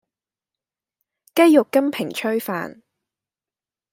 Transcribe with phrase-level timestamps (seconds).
[1.35, 2.81] 雞肉金平炊飯